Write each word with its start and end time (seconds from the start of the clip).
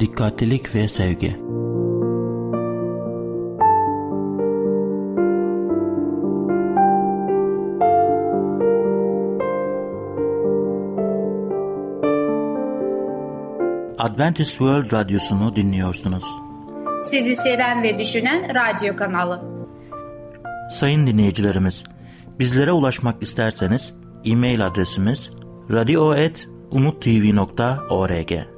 dikkatlilik 0.00 0.74
ve 0.74 0.88
sevgi. 0.88 1.36
Adventist 13.98 14.50
World 14.50 14.92
Radyosu'nu 14.92 15.56
dinliyorsunuz. 15.56 16.24
Sizi 17.02 17.36
seven 17.36 17.82
ve 17.82 17.98
düşünen 17.98 18.54
radyo 18.54 18.96
kanalı. 18.96 19.42
Sayın 20.72 21.06
dinleyicilerimiz, 21.06 21.84
bizlere 22.38 22.72
ulaşmak 22.72 23.22
isterseniz 23.22 23.94
e-mail 24.24 24.66
adresimiz 24.66 25.30
radio.umutv.org 25.70 28.57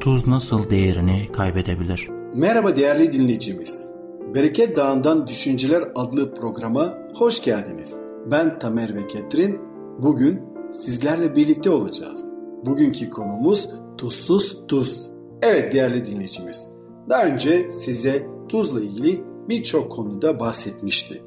Tuz 0.00 0.26
nasıl 0.26 0.70
değerini 0.70 1.32
kaybedebilir? 1.32 2.08
Merhaba 2.34 2.76
değerli 2.76 3.12
dinleyicimiz. 3.12 3.90
Bereket 4.34 4.76
Dağı'ndan 4.76 5.26
Düşünceler 5.26 5.84
adlı 5.94 6.34
programa 6.34 6.98
hoş 7.14 7.44
geldiniz. 7.44 8.02
Ben 8.30 8.58
Tamer 8.58 8.94
ve 8.94 9.06
Ketrin. 9.06 9.60
Bugün 9.98 10.40
sizlerle 10.72 11.36
birlikte 11.36 11.70
olacağız. 11.70 12.28
Bugünkü 12.66 13.10
konumuz 13.10 13.70
tuzsuz 13.98 14.66
tuz. 14.66 15.10
Evet 15.42 15.72
değerli 15.72 16.06
dinleyicimiz. 16.06 16.68
Daha 17.08 17.24
önce 17.24 17.70
size 17.70 18.26
tuzla 18.48 18.80
ilgili 18.80 19.24
birçok 19.48 19.92
konuda 19.92 20.40
bahsetmişti. 20.40 21.22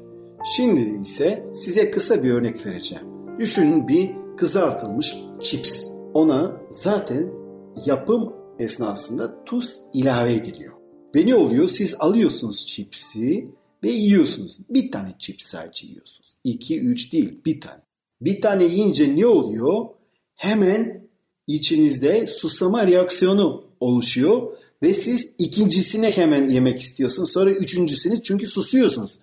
Şimdi 0.56 1.00
ise 1.02 1.46
size 1.54 1.90
kısa 1.90 2.22
bir 2.22 2.30
örnek 2.30 2.66
vereceğim. 2.66 3.04
Düşünün 3.38 3.88
bir 3.88 4.10
kızartılmış 4.36 5.16
chips. 5.42 5.90
Ona 6.14 6.52
zaten 6.70 7.30
yapım 7.86 8.39
esnasında 8.60 9.44
tuz 9.44 9.76
ilave 9.94 10.34
ediliyor. 10.34 10.74
Ve 11.14 11.26
ne 11.26 11.34
oluyor? 11.34 11.68
Siz 11.68 11.94
alıyorsunuz 11.98 12.66
chipsi 12.66 13.48
ve 13.82 13.90
yiyorsunuz. 13.90 14.58
Bir 14.70 14.92
tane 14.92 15.14
chips 15.18 15.46
sadece 15.46 15.86
yiyorsunuz. 15.86 16.30
İki, 16.44 16.80
üç 16.80 17.12
değil, 17.12 17.38
bir 17.46 17.60
tane. 17.60 17.80
Bir 18.20 18.40
tane 18.40 18.64
yiyince 18.64 19.16
ne 19.16 19.26
oluyor? 19.26 19.86
Hemen 20.34 21.08
içinizde 21.46 22.26
susama 22.26 22.86
reaksiyonu 22.86 23.64
oluşuyor 23.80 24.56
ve 24.82 24.94
siz 24.94 25.34
ikincisini 25.38 26.10
hemen 26.10 26.48
yemek 26.48 26.80
istiyorsunuz. 26.80 27.32
Sonra 27.32 27.50
üçüncüsünü 27.50 28.22
çünkü 28.22 28.46
susuyorsunuz. 28.46 29.18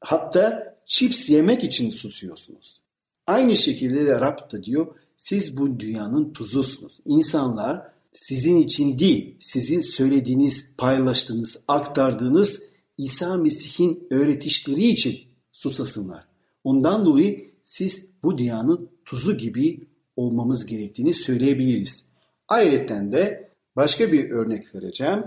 Hatta 0.00 0.76
chips 0.86 1.30
yemek 1.30 1.64
için 1.64 1.90
susuyorsunuz. 1.90 2.82
Aynı 3.26 3.56
şekilde 3.56 4.06
de 4.06 4.20
Rab 4.20 4.52
da 4.52 4.62
diyor 4.62 4.86
siz 5.16 5.56
bu 5.56 5.80
dünyanın 5.80 6.32
tuzusunuz. 6.32 7.00
İnsanlar 7.04 7.91
sizin 8.12 8.56
için 8.56 8.98
değil, 8.98 9.36
sizin 9.40 9.80
söylediğiniz, 9.80 10.74
paylaştığınız, 10.78 11.64
aktardığınız 11.68 12.62
İsa 12.98 13.36
Mesih'in 13.36 14.06
öğretişleri 14.10 14.86
için 14.86 15.16
susasınlar. 15.52 16.24
Ondan 16.64 17.06
dolayı 17.06 17.50
siz 17.62 18.10
bu 18.22 18.38
dünyanın 18.38 18.90
tuzu 19.04 19.36
gibi 19.36 19.86
olmamız 20.16 20.66
gerektiğini 20.66 21.14
söyleyebiliriz. 21.14 22.08
Ayrıca 22.48 23.12
de 23.12 23.50
başka 23.76 24.12
bir 24.12 24.30
örnek 24.30 24.74
vereceğim. 24.74 25.24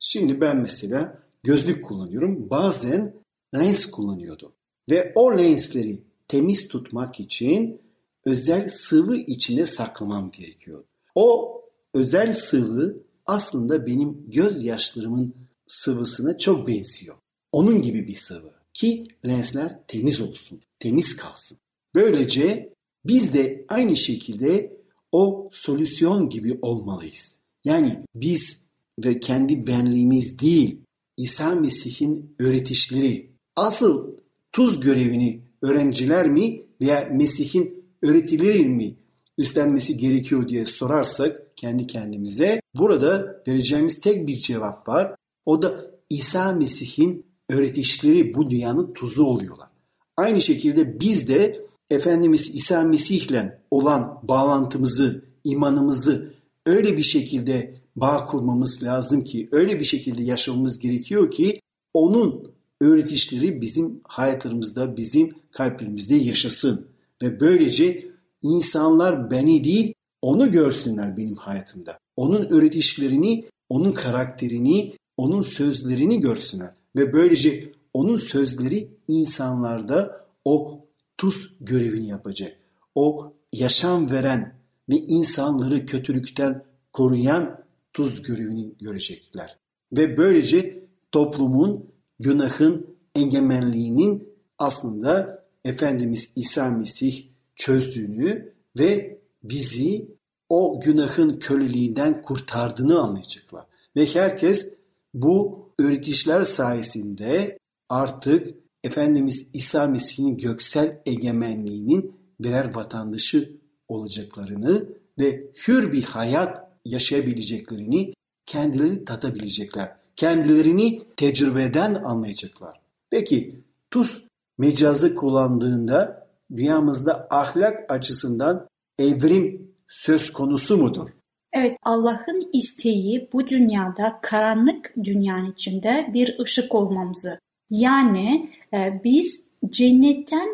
Şimdi 0.00 0.40
ben 0.40 0.56
mesela 0.56 1.18
gözlük 1.42 1.84
kullanıyorum. 1.84 2.50
Bazen 2.50 3.14
lens 3.54 3.86
kullanıyordum. 3.86 4.52
Ve 4.90 5.12
o 5.14 5.38
lensleri 5.38 6.02
temiz 6.28 6.68
tutmak 6.68 7.20
için 7.20 7.80
özel 8.24 8.68
sıvı 8.68 9.16
içine 9.16 9.66
saklamam 9.66 10.30
gerekiyor. 10.30 10.84
O 11.14 11.57
özel 11.94 12.32
sıvı 12.32 12.96
aslında 13.26 13.86
benim 13.86 14.30
gözyaşlarımın 14.30 15.34
sıvısına 15.66 16.38
çok 16.38 16.68
benziyor. 16.68 17.16
Onun 17.52 17.82
gibi 17.82 18.06
bir 18.06 18.16
sıvı 18.16 18.52
ki 18.74 19.08
lensler 19.26 19.78
temiz 19.88 20.20
olsun, 20.20 20.60
temiz 20.78 21.16
kalsın. 21.16 21.58
Böylece 21.94 22.72
biz 23.04 23.34
de 23.34 23.64
aynı 23.68 23.96
şekilde 23.96 24.78
o 25.12 25.50
solüsyon 25.52 26.28
gibi 26.28 26.58
olmalıyız. 26.62 27.40
Yani 27.64 28.04
biz 28.14 28.66
ve 29.04 29.20
kendi 29.20 29.66
benliğimiz 29.66 30.38
değil, 30.38 30.80
İsa 31.16 31.54
Mesih'in 31.54 32.34
öğretişleri, 32.38 33.30
asıl 33.56 34.16
tuz 34.52 34.80
görevini 34.80 35.40
öğrenciler 35.62 36.28
mi 36.30 36.62
veya 36.80 37.08
Mesih'in 37.12 37.84
öğretileri 38.02 38.64
mi 38.64 38.94
üstlenmesi 39.38 39.96
gerekiyor 39.96 40.48
diye 40.48 40.66
sorarsak 40.66 41.56
kendi 41.56 41.86
kendimize 41.86 42.60
burada 42.74 43.42
vereceğimiz 43.48 44.00
tek 44.00 44.26
bir 44.26 44.38
cevap 44.38 44.88
var. 44.88 45.14
O 45.46 45.62
da 45.62 45.90
İsa 46.10 46.52
Mesih'in 46.52 47.26
öğretişleri 47.48 48.34
bu 48.34 48.50
dünyanın 48.50 48.92
tuzu 48.92 49.24
oluyorlar. 49.24 49.68
Aynı 50.16 50.40
şekilde 50.40 51.00
biz 51.00 51.28
de 51.28 51.64
Efendimiz 51.90 52.54
İsa 52.54 52.82
Mesih'le 52.82 53.52
olan 53.70 54.20
bağlantımızı, 54.22 55.24
imanımızı 55.44 56.34
öyle 56.66 56.96
bir 56.96 57.02
şekilde 57.02 57.74
bağ 57.96 58.24
kurmamız 58.24 58.82
lazım 58.82 59.24
ki, 59.24 59.48
öyle 59.52 59.80
bir 59.80 59.84
şekilde 59.84 60.22
yaşamamız 60.22 60.78
gerekiyor 60.78 61.30
ki 61.30 61.60
onun 61.94 62.52
öğretişleri 62.80 63.60
bizim 63.60 64.00
hayatlarımızda, 64.04 64.96
bizim 64.96 65.34
kalplerimizde 65.50 66.14
yaşasın. 66.14 66.86
Ve 67.22 67.40
böylece 67.40 68.08
insanlar 68.42 69.30
beni 69.30 69.64
değil 69.64 69.94
onu 70.22 70.52
görsünler 70.52 71.16
benim 71.16 71.36
hayatımda. 71.36 71.98
Onun 72.16 72.48
öğretişlerini, 72.50 73.44
onun 73.68 73.92
karakterini, 73.92 74.94
onun 75.16 75.42
sözlerini 75.42 76.20
görsünler. 76.20 76.70
Ve 76.96 77.12
böylece 77.12 77.72
onun 77.94 78.16
sözleri 78.16 78.88
insanlarda 79.08 80.26
o 80.44 80.84
tuz 81.18 81.54
görevini 81.60 82.08
yapacak. 82.08 82.58
O 82.94 83.32
yaşam 83.52 84.10
veren 84.10 84.54
ve 84.88 84.96
insanları 84.96 85.86
kötülükten 85.86 86.64
koruyan 86.92 87.64
tuz 87.92 88.22
görevini 88.22 88.72
görecekler. 88.80 89.56
Ve 89.92 90.16
böylece 90.16 90.84
toplumun 91.12 91.84
günahın 92.20 92.86
egemenliğinin 93.14 94.28
aslında 94.58 95.44
Efendimiz 95.64 96.32
İsa 96.36 96.70
Mesih 96.70 97.27
çözdüğünü 97.58 98.52
ve 98.78 99.18
bizi 99.42 100.08
o 100.48 100.80
günahın 100.80 101.38
köleliğinden 101.38 102.22
kurtardığını 102.22 103.00
anlayacaklar. 103.00 103.66
Ve 103.96 104.06
herkes 104.06 104.74
bu 105.14 105.68
öğretişler 105.78 106.42
sayesinde 106.42 107.58
artık 107.88 108.54
Efendimiz 108.84 109.50
İsa 109.52 109.86
Mesih'in 109.86 110.36
göksel 110.36 111.00
egemenliğinin 111.06 112.12
birer 112.40 112.74
vatandaşı 112.74 113.56
olacaklarını 113.88 114.88
ve 115.18 115.50
hür 115.68 115.92
bir 115.92 116.02
hayat 116.02 116.68
yaşayabileceklerini 116.84 118.14
kendileri 118.46 119.04
tatabilecekler. 119.04 119.96
Kendilerini 120.16 121.02
tecrübeden 121.16 121.94
anlayacaklar. 121.94 122.80
Peki 123.10 123.60
tuz 123.90 124.28
mecazı 124.58 125.14
kullandığında 125.14 126.27
dünyamızda 126.56 127.26
ahlak 127.30 127.92
açısından 127.92 128.68
evrim 128.98 129.74
söz 129.88 130.32
konusu 130.32 130.76
mudur? 130.76 131.08
Evet 131.52 131.76
Allah'ın 131.82 132.50
isteği 132.52 133.28
bu 133.32 133.48
dünyada 133.48 134.18
karanlık 134.22 134.94
dünyanın 135.04 135.52
içinde 135.52 136.10
bir 136.14 136.38
ışık 136.38 136.74
olmamızı. 136.74 137.38
Yani 137.70 138.50
e, 138.74 139.00
biz 139.04 139.44
cennetten 139.70 140.48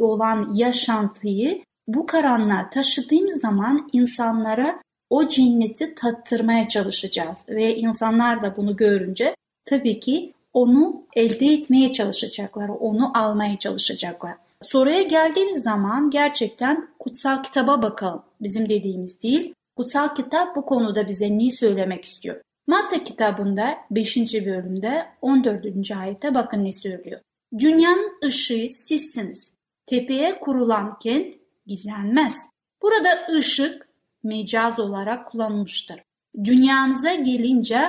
olan 0.00 0.54
yaşantıyı 0.54 1.62
bu 1.86 2.06
karanlığa 2.06 2.70
taşıdığımız 2.70 3.40
zaman 3.40 3.88
insanlara 3.92 4.82
o 5.10 5.28
cenneti 5.28 5.94
tattırmaya 5.94 6.68
çalışacağız. 6.68 7.46
Ve 7.48 7.76
insanlar 7.76 8.42
da 8.42 8.56
bunu 8.56 8.76
görünce 8.76 9.34
tabii 9.64 10.00
ki 10.00 10.34
onu 10.52 11.02
elde 11.16 11.46
etmeye 11.46 11.92
çalışacaklar, 11.92 12.68
onu 12.68 13.18
almaya 13.18 13.58
çalışacaklar. 13.58 14.34
Soruya 14.62 15.02
geldiğimiz 15.02 15.62
zaman 15.62 16.10
gerçekten 16.10 16.88
kutsal 16.98 17.42
kitaba 17.42 17.82
bakalım. 17.82 18.22
Bizim 18.40 18.68
dediğimiz 18.68 19.22
değil. 19.22 19.54
Kutsal 19.76 20.14
kitap 20.14 20.56
bu 20.56 20.66
konuda 20.66 21.08
bize 21.08 21.38
ne 21.38 21.50
söylemek 21.50 22.04
istiyor? 22.04 22.40
Matta 22.66 23.04
kitabında 23.04 23.78
5. 23.90 24.16
bölümde 24.46 25.06
14. 25.22 25.90
ayette 25.96 26.34
bakın 26.34 26.64
ne 26.64 26.72
söylüyor. 26.72 27.20
Dünyanın 27.58 28.18
ışığı 28.24 28.66
sizsiniz. 28.70 29.54
Tepeye 29.86 30.40
kurulan 30.40 30.98
kent 30.98 31.34
gizlenmez. 31.66 32.50
Burada 32.82 33.08
ışık 33.32 33.88
mecaz 34.22 34.78
olarak 34.78 35.30
kullanılmıştır. 35.30 36.00
Dünyamıza 36.44 37.14
gelince 37.14 37.80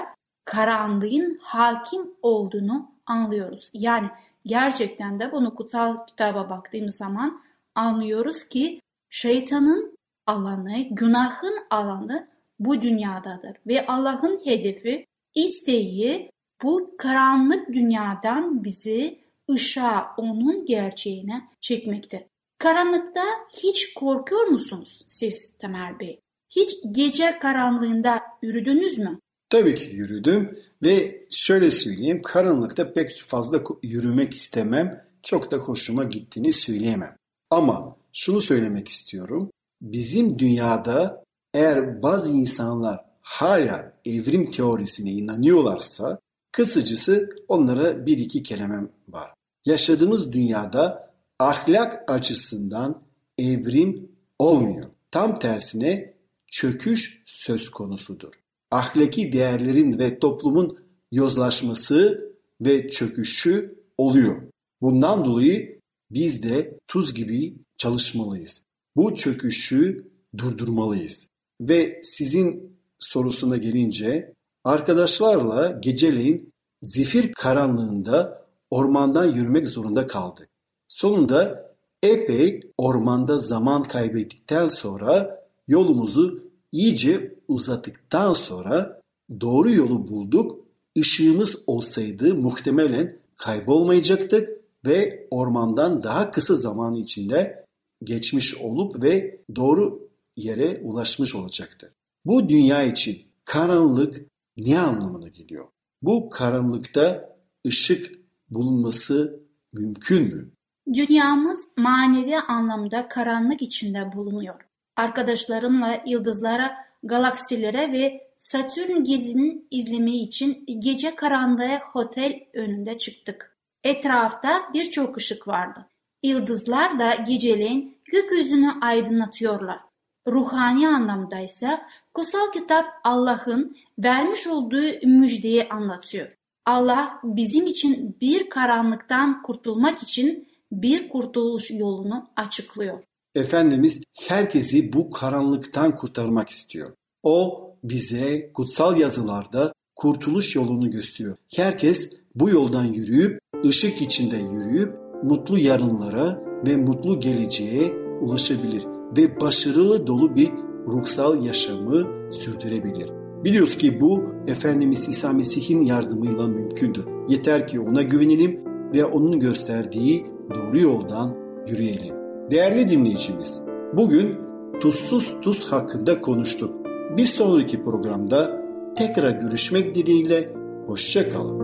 karanlığın 0.45 1.39
hakim 1.41 2.13
olduğunu 2.21 2.91
anlıyoruz. 3.05 3.69
Yani 3.73 4.09
gerçekten 4.45 5.19
de 5.19 5.31
bunu 5.31 5.55
kutsal 5.55 6.05
kitaba 6.07 6.49
baktığımız 6.49 6.97
zaman 6.97 7.41
anlıyoruz 7.75 8.43
ki 8.43 8.81
şeytanın 9.09 9.97
alanı, 10.27 10.77
günahın 10.91 11.55
alanı 11.69 12.27
bu 12.59 12.81
dünyadadır. 12.81 13.57
Ve 13.67 13.85
Allah'ın 13.85 14.39
hedefi, 14.45 15.05
isteği 15.35 16.31
bu 16.63 16.95
karanlık 16.97 17.73
dünyadan 17.73 18.63
bizi 18.63 19.19
ışığa, 19.51 20.15
onun 20.17 20.65
gerçeğine 20.65 21.41
çekmektir. 21.61 22.21
Karanlıkta 22.57 23.23
hiç 23.63 23.93
korkuyor 23.93 24.47
musunuz 24.47 25.03
siz 25.05 25.57
Tamer 25.57 25.99
Bey? 25.99 26.21
Hiç 26.49 26.75
gece 26.91 27.39
karanlığında 27.39 28.21
yürüdünüz 28.41 28.99
mü? 28.99 29.19
Tabii 29.49 29.75
ki 29.75 29.95
yürüdüm 29.95 30.59
ve 30.83 31.23
şöyle 31.31 31.71
söyleyeyim 31.71 32.21
karanlıkta 32.21 32.93
pek 32.93 33.23
fazla 33.27 33.63
yürümek 33.83 34.33
istemem. 34.33 35.01
Çok 35.23 35.51
da 35.51 35.57
hoşuma 35.57 36.03
gittiğini 36.03 36.53
söyleyemem. 36.53 37.15
Ama 37.49 37.97
şunu 38.13 38.41
söylemek 38.41 38.87
istiyorum. 38.87 39.51
Bizim 39.81 40.39
dünyada 40.39 41.23
eğer 41.53 42.03
bazı 42.03 42.31
insanlar 42.31 43.05
hala 43.21 43.93
evrim 44.05 44.51
teorisine 44.51 45.11
inanıyorlarsa 45.11 46.19
kısacası 46.51 47.29
onlara 47.47 48.05
bir 48.05 48.17
iki 48.17 48.43
kelimem 48.43 48.91
var. 49.09 49.33
Yaşadığımız 49.65 50.31
dünyada 50.31 51.13
ahlak 51.39 52.11
açısından 52.11 53.01
evrim 53.37 54.11
olmuyor. 54.39 54.89
Tam 55.11 55.39
tersine 55.39 56.13
çöküş 56.47 57.23
söz 57.25 57.69
konusudur. 57.69 58.33
Ahlaki 58.71 59.31
değerlerin 59.31 59.99
ve 59.99 60.19
toplumun 60.19 60.77
yozlaşması 61.11 62.29
ve 62.61 62.89
çöküşü 62.89 63.75
oluyor. 63.97 64.41
Bundan 64.81 65.25
dolayı 65.25 65.79
biz 66.11 66.43
de 66.43 66.79
tuz 66.87 67.13
gibi 67.13 67.55
çalışmalıyız. 67.77 68.63
Bu 68.95 69.15
çöküşü 69.15 70.07
durdurmalıyız. 70.37 71.27
Ve 71.61 71.99
sizin 72.03 72.77
sorusuna 72.99 73.57
gelince 73.57 74.33
arkadaşlarla 74.63 75.79
geceleyin 75.81 76.53
zifir 76.81 77.31
karanlığında 77.31 78.45
ormandan 78.71 79.25
yürümek 79.35 79.67
zorunda 79.67 80.07
kaldık. 80.07 80.49
Sonunda 80.87 81.69
epey 82.03 82.61
ormanda 82.77 83.39
zaman 83.39 83.83
kaybettikten 83.83 84.67
sonra 84.67 85.39
yolumuzu 85.67 86.48
iyice 86.71 87.35
uzattıktan 87.47 88.33
sonra 88.33 89.01
doğru 89.41 89.71
yolu 89.71 90.07
bulduk. 90.07 90.65
Işığımız 90.95 91.55
olsaydı 91.67 92.35
muhtemelen 92.35 93.19
kaybolmayacaktık 93.37 94.49
ve 94.85 95.27
ormandan 95.31 96.03
daha 96.03 96.31
kısa 96.31 96.55
zaman 96.55 96.95
içinde 96.95 97.65
geçmiş 98.03 98.55
olup 98.55 99.03
ve 99.03 99.41
doğru 99.55 100.09
yere 100.37 100.81
ulaşmış 100.83 101.35
olacaktır. 101.35 101.89
Bu 102.25 102.49
dünya 102.49 102.83
için 102.83 103.17
karanlık 103.45 104.25
ne 104.57 104.79
anlamına 104.79 105.27
geliyor? 105.27 105.65
Bu 106.01 106.29
karanlıkta 106.29 107.35
ışık 107.67 108.11
bulunması 108.49 109.39
mümkün 109.73 110.23
mü? 110.23 110.51
Dünyamız 110.93 111.67
manevi 111.77 112.37
anlamda 112.37 113.07
karanlık 113.07 113.61
içinde 113.61 114.11
bulunuyor. 114.15 114.68
Arkadaşlarımla 114.99 116.01
yıldızlara, 116.05 116.85
galaksilere 117.03 117.91
ve 117.91 118.29
Satürn 118.37 119.03
gezinin 119.03 119.67
izlemi 119.71 120.21
için 120.21 120.65
gece 120.79 121.15
karanlığa 121.15 121.81
otel 121.95 122.39
önünde 122.53 122.97
çıktık. 122.97 123.57
Etrafta 123.83 124.69
birçok 124.73 125.17
ışık 125.17 125.47
vardı. 125.47 125.87
Yıldızlar 126.23 126.99
da 126.99 127.15
geceleyin 127.15 127.97
gökyüzünü 128.05 128.71
aydınlatıyorlar. 128.81 129.79
Ruhani 130.27 130.87
anlamda 130.87 131.39
ise 131.39 131.81
kutsal 132.13 132.51
kitap 132.53 132.85
Allah'ın 133.03 133.77
vermiş 133.99 134.47
olduğu 134.47 135.07
müjdeyi 135.07 135.69
anlatıyor. 135.69 136.37
Allah 136.65 137.19
bizim 137.23 137.67
için 137.67 138.17
bir 138.21 138.49
karanlıktan 138.49 139.41
kurtulmak 139.41 140.03
için 140.03 140.47
bir 140.71 141.09
kurtuluş 141.09 141.71
yolunu 141.71 142.29
açıklıyor. 142.35 143.08
Efendimiz 143.35 144.01
herkesi 144.19 144.93
bu 144.93 145.09
karanlıktan 145.09 145.95
kurtarmak 145.95 146.49
istiyor. 146.49 146.91
O 147.23 147.69
bize 147.83 148.51
kutsal 148.53 148.97
yazılarda 148.97 149.73
kurtuluş 149.95 150.55
yolunu 150.55 150.91
gösteriyor. 150.91 151.37
Herkes 151.55 152.13
bu 152.35 152.49
yoldan 152.49 152.85
yürüyüp, 152.85 153.39
ışık 153.65 154.01
içinde 154.01 154.37
yürüyüp 154.37 154.93
mutlu 155.23 155.59
yarınlara 155.59 156.43
ve 156.67 156.77
mutlu 156.77 157.19
geleceğe 157.19 157.93
ulaşabilir 158.21 158.85
ve 159.17 159.41
başarılı 159.41 160.07
dolu 160.07 160.35
bir 160.35 160.51
ruhsal 160.87 161.45
yaşamı 161.45 162.33
sürdürebilir. 162.33 163.09
Biliyoruz 163.43 163.77
ki 163.77 164.01
bu 164.01 164.23
Efendimiz 164.47 165.09
İsa 165.09 165.33
Mesih'in 165.33 165.81
yardımıyla 165.81 166.47
mümkündür. 166.47 167.05
Yeter 167.29 167.67
ki 167.67 167.79
ona 167.79 168.01
güvenelim 168.01 168.63
ve 168.95 169.05
onun 169.05 169.39
gösterdiği 169.39 170.25
doğru 170.55 170.79
yoldan 170.79 171.37
yürüyelim. 171.67 172.18
Değerli 172.51 172.89
dinleyicimiz, 172.89 173.61
bugün 173.93 174.39
tuzsuz 174.81 175.41
tuz 175.41 175.71
hakkında 175.71 176.21
konuştuk. 176.21 176.85
Bir 177.17 177.25
sonraki 177.25 177.83
programda 177.83 178.61
tekrar 178.97 179.31
görüşmek 179.31 179.95
dileğiyle 179.95 180.49
hoşçakalın. 180.87 181.59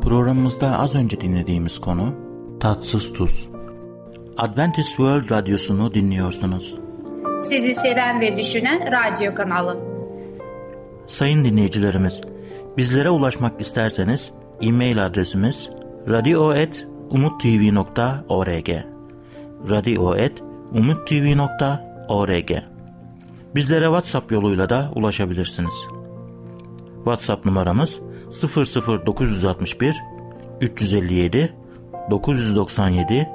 Programımızda 0.00 0.78
az 0.78 0.94
önce 0.94 1.20
dinlediğimiz 1.20 1.78
konu 1.78 2.14
tatsız 2.60 3.12
tuz. 3.12 3.48
Adventist 4.38 4.88
World 4.88 5.30
Radyosu'nu 5.30 5.94
dinliyorsunuz. 5.94 6.76
Sizi 7.40 7.74
seven 7.74 8.20
ve 8.20 8.36
düşünen 8.36 8.92
radyo 8.92 9.34
kanalı. 9.34 9.76
Sayın 11.06 11.44
dinleyicilerimiz, 11.44 12.20
bizlere 12.76 13.10
ulaşmak 13.10 13.60
isterseniz 13.60 14.32
e-mail 14.60 15.06
adresimiz 15.06 15.70
radio.umutv.org 16.08 18.97
radio.umutv.org 19.70 22.50
Bizlere 23.54 23.84
WhatsApp 23.84 24.32
yoluyla 24.32 24.70
da 24.70 24.90
ulaşabilirsiniz. 24.94 25.74
WhatsApp 26.96 27.44
numaramız 27.44 28.00
00961 29.06 29.96
357 30.60 31.54
997 32.10 33.28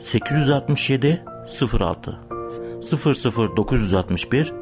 867 0.00 1.24
06 1.80 2.18
00961 3.56 4.52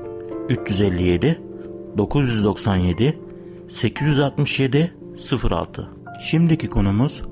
357 0.49 1.40
997 1.99 3.18
867 3.71 4.94
06 5.42 5.88
Şimdiki 6.21 6.71
konumuz 6.71 7.23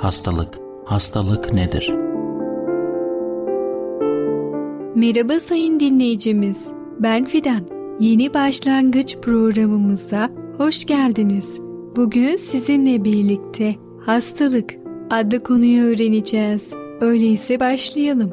hastalık. 0.00 0.58
Hastalık 0.84 1.52
nedir? 1.52 2.03
Merhaba 4.96 5.40
sayın 5.40 5.80
dinleyicimiz. 5.80 6.68
Ben 7.00 7.24
Fidan. 7.24 7.60
Yeni 8.00 8.34
başlangıç 8.34 9.16
programımıza 9.16 10.30
hoş 10.58 10.84
geldiniz. 10.84 11.58
Bugün 11.96 12.36
sizinle 12.36 13.04
birlikte 13.04 13.74
hastalık 14.00 14.74
adlı 15.10 15.42
konuyu 15.42 15.82
öğreneceğiz. 15.84 16.72
Öyleyse 17.00 17.60
başlayalım. 17.60 18.30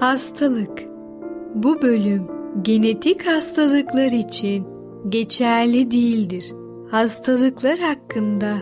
Hastalık 0.00 0.82
Bu 1.54 1.82
bölüm 1.82 2.22
genetik 2.62 3.26
hastalıklar 3.26 4.10
için 4.10 4.66
geçerli 5.08 5.90
değildir. 5.90 6.52
Hastalıklar 6.90 7.78
hakkında 7.78 8.56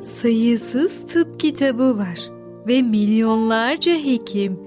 sayısız 0.00 1.06
tıp 1.06 1.40
kitabı 1.40 1.98
var 1.98 2.35
ve 2.66 2.82
milyonlarca 2.82 3.92
hekim, 3.92 4.58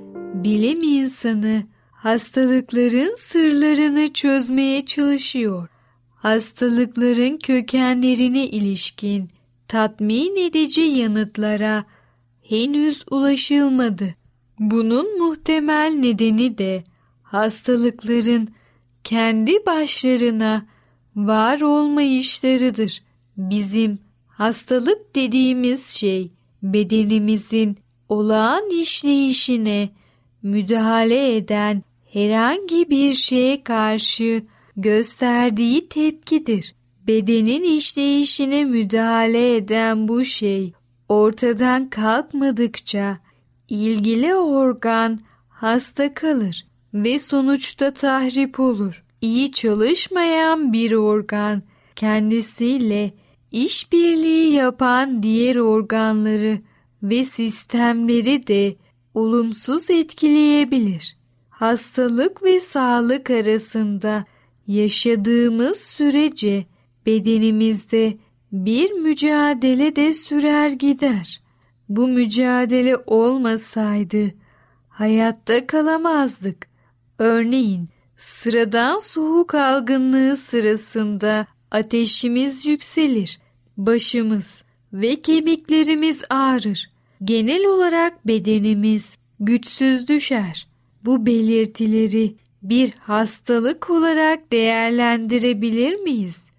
bilim 0.43 0.83
insanı 0.83 1.63
hastalıkların 1.91 3.15
sırlarını 3.17 4.13
çözmeye 4.13 4.85
çalışıyor. 4.85 5.67
Hastalıkların 6.15 7.37
kökenlerine 7.37 8.47
ilişkin 8.47 9.29
tatmin 9.67 10.35
edici 10.47 10.81
yanıtlara 10.81 11.85
henüz 12.41 13.03
ulaşılmadı. 13.11 14.15
Bunun 14.59 15.19
muhtemel 15.19 15.93
nedeni 15.99 16.57
de 16.57 16.83
hastalıkların 17.23 18.49
kendi 19.03 19.65
başlarına 19.65 20.65
var 21.15 21.61
olmayışlarıdır. 21.61 23.03
Bizim 23.37 23.99
hastalık 24.27 25.15
dediğimiz 25.15 25.85
şey 25.85 26.31
bedenimizin 26.63 27.77
olağan 28.09 28.69
işleyişine 28.69 29.89
müdahale 30.43 31.35
eden 31.35 31.83
herhangi 32.13 32.89
bir 32.89 33.13
şeye 33.13 33.63
karşı 33.63 34.43
gösterdiği 34.77 35.89
tepkidir. 35.89 36.75
Bedenin 37.07 37.63
işleyişine 37.63 38.65
müdahale 38.65 39.55
eden 39.55 40.07
bu 40.07 40.25
şey 40.25 40.73
ortadan 41.09 41.89
kalkmadıkça 41.89 43.17
ilgili 43.69 44.35
organ 44.35 45.19
hasta 45.49 46.13
kalır 46.13 46.67
ve 46.93 47.19
sonuçta 47.19 47.93
tahrip 47.93 48.59
olur. 48.59 49.03
İyi 49.21 49.51
çalışmayan 49.51 50.73
bir 50.73 50.91
organ 50.91 51.63
kendisiyle 51.95 53.13
işbirliği 53.51 54.53
yapan 54.53 55.23
diğer 55.23 55.55
organları 55.55 56.59
ve 57.03 57.23
sistemleri 57.23 58.47
de 58.47 58.75
olumsuz 59.13 59.89
etkileyebilir. 59.89 61.17
Hastalık 61.49 62.43
ve 62.43 62.59
sağlık 62.59 63.29
arasında 63.29 64.25
yaşadığımız 64.67 65.77
sürece 65.77 66.65
bedenimizde 67.05 68.17
bir 68.51 68.91
mücadele 68.91 69.95
de 69.95 70.13
sürer 70.13 70.69
gider. 70.69 71.41
Bu 71.89 72.07
mücadele 72.07 72.97
olmasaydı 73.05 74.31
hayatta 74.89 75.67
kalamazdık. 75.67 76.67
Örneğin 77.19 77.89
sıradan 78.17 78.99
soğuk 78.99 79.55
algınlığı 79.55 80.35
sırasında 80.35 81.47
ateşimiz 81.71 82.65
yükselir, 82.65 83.39
başımız 83.77 84.63
ve 84.93 85.21
kemiklerimiz 85.21 86.23
ağrır. 86.29 86.89
Genel 87.23 87.65
olarak 87.65 88.27
bedenimiz 88.27 89.17
güçsüz 89.39 90.07
düşer. 90.07 90.67
Bu 91.05 91.25
belirtileri 91.25 92.35
bir 92.61 92.91
hastalık 92.91 93.89
olarak 93.89 94.51
değerlendirebilir 94.51 95.93
miyiz? 95.93 96.51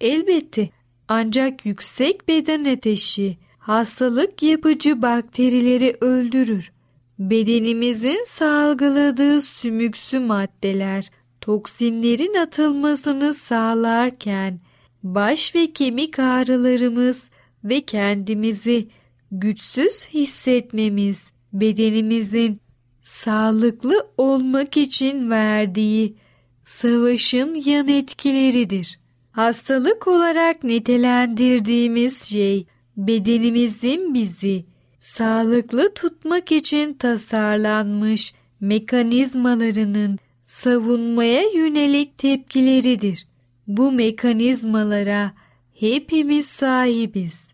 Elbette 0.00 0.70
ancak 1.08 1.66
yüksek 1.66 2.28
beden 2.28 2.64
ateşi 2.64 3.36
hastalık 3.58 4.42
yapıcı 4.42 5.02
bakterileri 5.02 5.96
öldürür. 6.00 6.72
Bedenimizin 7.18 8.24
salgıladığı 8.26 9.42
sümüksü 9.42 10.20
maddeler 10.20 11.10
toksinlerin 11.40 12.34
atılmasını 12.34 13.34
sağlarken 13.34 14.60
baş 15.02 15.54
ve 15.54 15.72
kemik 15.72 16.18
ağrılarımız 16.18 17.30
ve 17.64 17.80
kendimizi 17.80 18.88
güçsüz 19.32 20.08
hissetmemiz 20.08 21.32
bedenimizin 21.52 22.60
sağlıklı 23.02 24.08
olmak 24.16 24.76
için 24.76 25.30
verdiği 25.30 26.16
savaşın 26.64 27.54
yan 27.54 27.88
etkileridir. 27.88 28.98
Hastalık 29.30 30.08
olarak 30.08 30.64
nitelendirdiğimiz 30.64 32.22
şey 32.22 32.66
bedenimizin 32.96 34.14
bizi 34.14 34.64
sağlıklı 34.98 35.94
tutmak 35.94 36.52
için 36.52 36.94
tasarlanmış 36.94 38.34
mekanizmalarının 38.60 40.18
savunmaya 40.44 41.42
yönelik 41.54 42.18
tepkileridir. 42.18 43.26
Bu 43.66 43.92
mekanizmalara 43.92 45.32
hepimiz 45.74 46.46
sahibiz. 46.46 47.51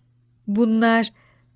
Bunlar 0.49 1.13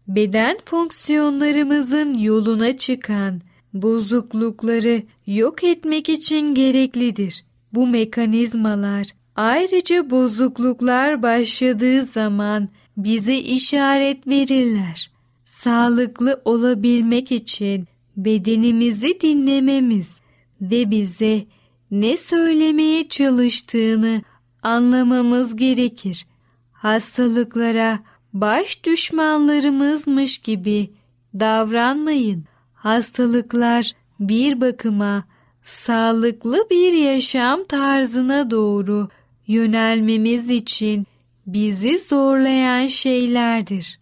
beden 0.09 0.57
fonksiyonlarımızın 0.65 2.15
yoluna 2.15 2.77
çıkan 2.77 3.41
bozuklukları 3.75 5.03
yok 5.27 5.65
etmek 5.65 6.09
için 6.09 6.55
gereklidir. 6.55 7.45
Bu 7.73 7.87
mekanizmalar 7.87 9.07
ayrıca 9.37 10.11
bozukluklar 10.11 11.23
başladığı 11.23 12.05
zaman 12.05 12.69
bize 12.97 13.37
işaret 13.37 14.27
verirler. 14.27 15.11
Sağlıklı 15.45 16.43
olabilmek 16.45 17.33
için 17.33 17.87
bedenimizi 18.17 19.21
dinlememiz 19.21 20.21
ve 20.61 20.91
bize 20.91 21.45
ne 21.91 22.17
söylemeye 22.17 23.09
çalıştığını 23.09 24.23
anlamamız 24.63 25.57
gerekir. 25.57 26.27
Hastalıklara 26.73 27.99
baş 28.33 28.85
düşmanlarımızmış 28.85 30.39
gibi 30.39 30.91
davranmayın. 31.35 32.45
Hastalıklar 32.75 33.93
bir 34.21 34.61
bakıma 34.61 35.25
sağlıklı 35.65 36.67
bir 36.71 36.93
yaşam 36.93 37.65
tarzına 37.65 38.51
doğru 38.51 39.09
yönelmemiz 39.47 40.51
için 40.51 41.07
bizi 41.47 41.99
zorlayan 41.99 42.87
şeylerdir. 42.87 43.99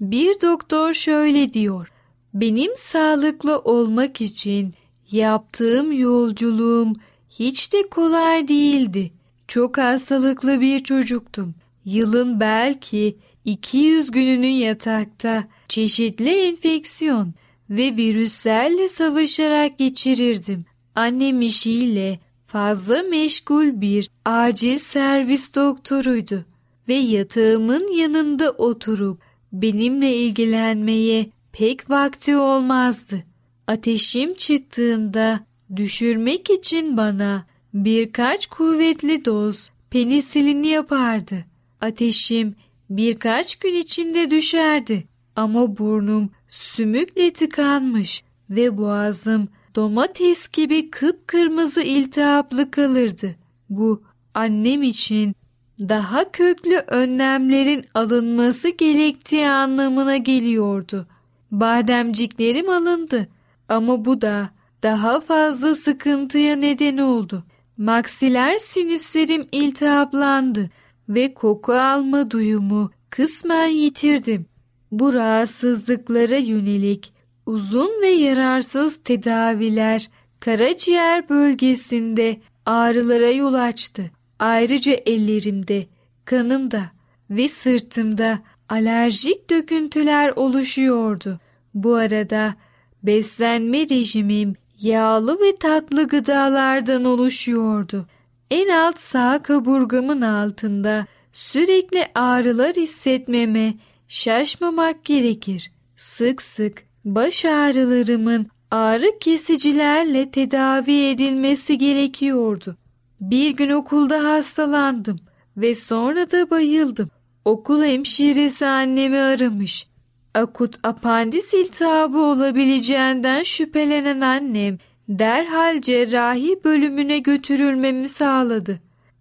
Bir 0.00 0.40
doktor 0.40 0.94
şöyle 0.94 1.52
diyor. 1.52 1.92
Benim 2.34 2.72
sağlıklı 2.76 3.58
olmak 3.58 4.20
için 4.20 4.70
yaptığım 5.10 5.92
yolculuğum 5.92 6.92
hiç 7.30 7.72
de 7.72 7.88
kolay 7.88 8.48
değildi. 8.48 9.12
Çok 9.48 9.78
hastalıklı 9.78 10.60
bir 10.60 10.78
çocuktum. 10.84 11.54
Yılın 11.84 12.40
belki 12.40 13.16
200 13.44 14.10
gününü 14.10 14.46
yatakta 14.46 15.44
çeşitli 15.68 16.30
enfeksiyon 16.30 17.34
ve 17.70 17.96
virüslerle 17.96 18.88
savaşarak 18.88 19.78
geçirirdim. 19.78 20.64
Annem 20.94 21.42
işiyle 21.42 22.18
fazla 22.46 23.02
meşgul 23.02 23.80
bir 23.80 24.10
acil 24.24 24.78
servis 24.78 25.54
doktoruydu 25.54 26.44
ve 26.88 26.94
yatağımın 26.94 27.92
yanında 27.92 28.50
oturup 28.50 29.20
benimle 29.52 30.16
ilgilenmeye 30.16 31.30
pek 31.52 31.90
vakti 31.90 32.36
olmazdı. 32.36 33.24
Ateşim 33.66 34.34
çıktığında 34.34 35.40
düşürmek 35.76 36.50
için 36.50 36.96
bana 36.96 37.46
birkaç 37.74 38.46
kuvvetli 38.46 39.24
doz 39.24 39.70
penisilin 39.90 40.62
yapardı. 40.62 41.44
Ateşim 41.80 42.54
birkaç 42.90 43.56
gün 43.56 43.74
içinde 43.74 44.30
düşerdi 44.30 45.04
ama 45.36 45.78
burnum 45.78 46.30
sümükle 46.48 47.32
tıkanmış 47.32 48.24
ve 48.50 48.78
boğazım 48.78 49.48
domates 49.74 50.48
gibi 50.48 50.90
kıpkırmızı 50.90 51.82
iltihaplı 51.82 52.70
kalırdı. 52.70 53.36
Bu 53.70 54.02
annem 54.34 54.82
için 54.82 55.34
daha 55.80 56.30
köklü 56.30 56.76
önlemlerin 56.76 57.84
alınması 57.94 58.68
gerektiği 58.68 59.48
anlamına 59.48 60.16
geliyordu. 60.16 61.06
Bademciklerim 61.50 62.68
alındı 62.68 63.28
ama 63.68 64.04
bu 64.04 64.20
da 64.20 64.50
daha 64.82 65.20
fazla 65.20 65.74
sıkıntıya 65.74 66.56
neden 66.56 66.98
oldu. 66.98 67.44
Maksiler 67.76 68.58
sinüslerim 68.58 69.46
iltihaplandı 69.52 70.70
ve 71.10 71.34
koku 71.34 71.72
alma 71.72 72.30
duyumu 72.30 72.90
kısmen 73.10 73.66
yitirdim. 73.66 74.46
Bu 74.92 75.14
rahatsızlıklara 75.14 76.36
yönelik 76.36 77.12
uzun 77.46 78.02
ve 78.02 78.08
yararsız 78.08 78.96
tedaviler 79.04 80.10
karaciğer 80.40 81.28
bölgesinde 81.28 82.40
ağrılara 82.66 83.30
yol 83.30 83.54
açtı. 83.54 84.10
Ayrıca 84.38 84.92
ellerimde, 84.92 85.86
kanımda 86.24 86.82
ve 87.30 87.48
sırtımda 87.48 88.38
alerjik 88.68 89.50
döküntüler 89.50 90.32
oluşuyordu. 90.36 91.40
Bu 91.74 91.94
arada 91.94 92.54
beslenme 93.02 93.78
rejimim 93.78 94.54
yağlı 94.80 95.40
ve 95.40 95.56
tatlı 95.56 96.08
gıdalardan 96.08 97.04
oluşuyordu. 97.04 98.06
En 98.50 98.68
alt 98.68 99.00
sağ 99.00 99.42
kaburgamın 99.42 100.20
altında 100.20 101.06
sürekli 101.32 102.06
ağrılar 102.14 102.72
hissetmeme, 102.76 103.74
şaşmamak 104.08 105.04
gerekir. 105.04 105.72
Sık 105.96 106.42
sık 106.42 106.82
baş 107.04 107.44
ağrılarımın 107.44 108.46
ağrı 108.70 109.18
kesicilerle 109.20 110.30
tedavi 110.30 111.06
edilmesi 111.06 111.78
gerekiyordu. 111.78 112.76
Bir 113.20 113.50
gün 113.50 113.70
okulda 113.70 114.24
hastalandım 114.24 115.18
ve 115.56 115.74
sonra 115.74 116.30
da 116.30 116.50
bayıldım. 116.50 117.08
Okul 117.44 117.82
hemşiresi 117.82 118.66
annemi 118.66 119.18
aramış. 119.18 119.86
Akut 120.34 120.78
apandis 120.82 121.54
iltihabı 121.54 122.18
olabileceğinden 122.18 123.42
şüphelenen 123.42 124.20
annem 124.20 124.78
derhal 125.10 125.80
cerrahi 125.80 126.64
bölümüne 126.64 127.18
götürülmemi 127.18 128.08
sağladı. 128.08 128.80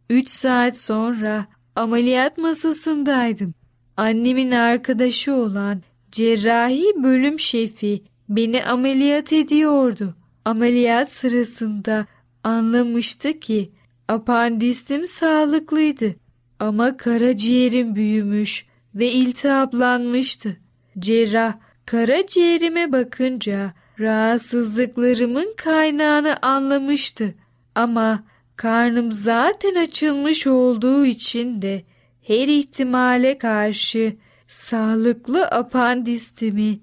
Üç 0.09 0.29
saat 0.29 0.77
sonra 0.77 1.45
ameliyat 1.75 2.37
masasındaydım. 2.37 3.53
Annemin 3.97 4.51
arkadaşı 4.51 5.33
olan 5.33 5.81
cerrahi 6.11 7.03
bölüm 7.03 7.39
şefi 7.39 8.03
beni 8.29 8.65
ameliyat 8.65 9.33
ediyordu. 9.33 10.15
Ameliyat 10.45 11.11
sırasında 11.11 12.05
anlamıştı 12.43 13.39
ki 13.39 13.71
apandisim 14.07 15.07
sağlıklıydı 15.07 16.15
ama 16.59 16.97
karaciğerim 16.97 17.95
büyümüş 17.95 18.65
ve 18.95 19.11
iltihaplanmıştı. 19.11 20.57
Cerrah 20.99 21.57
karaciğerime 21.85 22.91
bakınca 22.91 23.73
rahatsızlıklarımın 23.99 25.53
kaynağını 25.57 26.37
anlamıştı 26.41 27.35
ama 27.75 28.23
karnım 28.55 29.11
zaten 29.11 29.75
açılmış 29.75 30.47
olduğu 30.47 31.05
için 31.05 31.61
de 31.61 31.83
her 32.21 32.47
ihtimale 32.47 33.37
karşı 33.37 34.15
sağlıklı 34.47 35.45
apandistimi 35.45 36.79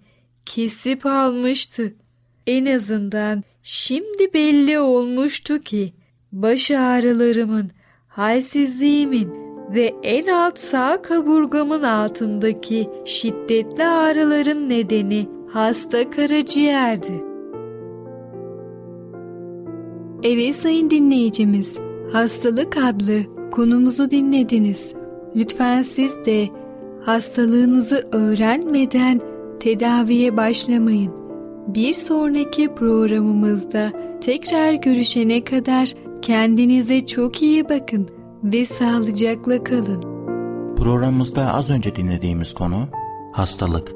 kesip 0.47 1.07
almıştı. 1.07 1.95
En 2.47 2.67
azından 2.67 3.45
şimdi 3.63 4.33
belli 4.35 4.79
olmuştu 4.79 5.61
ki 5.61 5.93
baş 6.33 6.71
ağrılarımın, 6.71 7.71
halsizliğimin 8.09 9.31
ve 9.75 9.95
en 10.03 10.27
alt 10.27 10.59
sağ 10.59 11.03
kaburgamın 11.03 11.83
altındaki 11.83 12.91
şiddetli 13.05 13.87
ağrıların 13.87 14.69
nedeni 14.69 15.36
hasta 15.49 16.11
karaciğerdi. 16.11 17.25
Evet 20.23 20.57
sayın 20.57 20.91
dinleyicimiz, 20.91 21.79
hastalık 22.13 22.77
adlı 22.77 23.21
konumuzu 23.51 24.11
dinlediniz. 24.11 24.95
Lütfen 25.37 25.83
siz 25.83 26.25
de 26.25 26.49
hastalığınızı 27.05 28.09
öğrenmeden 28.13 29.21
tedaviye 29.61 30.37
başlamayın. 30.37 31.13
Bir 31.67 31.95
sonraki 31.95 32.75
programımızda 32.75 33.93
tekrar 34.21 34.73
görüşene 34.73 35.45
kadar 35.45 35.93
kendinize 36.23 37.07
çok 37.07 37.43
iyi 37.43 37.69
bakın 37.69 38.09
ve 38.45 38.65
sağlıcakla 38.65 39.65
kalın. 39.65 40.03
Programımızda 40.77 41.55
az 41.55 41.71
önce 41.71 41.97
dinlediğimiz 41.97 42.55
konu 42.55 42.89
hastalık. 43.33 43.96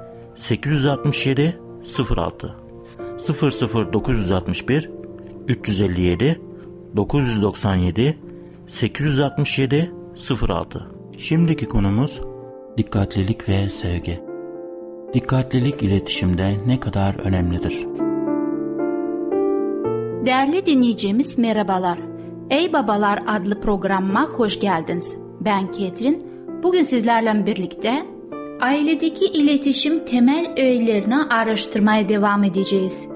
867 0.35 1.59
06 2.09 2.55
00961 3.93 4.89
357 5.47 6.41
997 6.95 8.17
867 8.67 9.91
06 10.41 10.87
Şimdiki 11.17 11.65
konumuz 11.65 12.21
dikkatlilik 12.77 13.49
ve 13.49 13.69
sevgi. 13.69 14.19
Dikkatlilik 15.13 15.83
iletişimde 15.83 16.57
ne 16.67 16.79
kadar 16.79 17.15
önemlidir? 17.15 17.87
Değerli 20.25 20.65
dinleyicimiz 20.65 21.37
merhabalar. 21.37 21.99
Ey 22.49 22.73
Babalar 22.73 23.23
adlı 23.27 23.61
programıma 23.61 24.25
hoş 24.25 24.59
geldiniz. 24.59 25.17
Ben 25.41 25.71
Ketrin. 25.71 26.27
Bugün 26.63 26.83
sizlerle 26.83 27.45
birlikte 27.45 28.05
ailedeki 28.61 29.25
iletişim 29.25 30.05
temel 30.05 30.53
öğelerini 30.57 31.15
araştırmaya 31.15 32.09
devam 32.09 32.43
edeceğiz. 32.43 33.07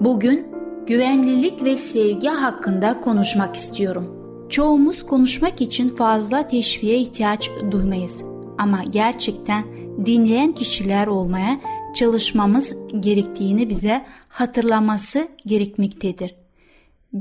Bugün 0.00 0.46
güvenlilik 0.86 1.64
ve 1.64 1.76
sevgi 1.76 2.28
hakkında 2.28 3.00
konuşmak 3.00 3.56
istiyorum. 3.56 4.16
Çoğumuz 4.48 5.06
konuşmak 5.06 5.60
için 5.60 5.88
fazla 5.88 6.48
teşviğe 6.48 6.98
ihtiyaç 6.98 7.50
duymayız. 7.70 8.22
Ama 8.58 8.82
gerçekten 8.90 9.64
dinleyen 10.06 10.52
kişiler 10.52 11.06
olmaya 11.06 11.60
çalışmamız 11.94 12.76
gerektiğini 13.00 13.68
bize 13.68 14.04
hatırlaması 14.28 15.28
gerekmektedir. 15.46 16.34